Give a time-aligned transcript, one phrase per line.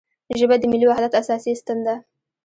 [0.39, 1.95] ژبه د ملي وحدت اساسي ستن ده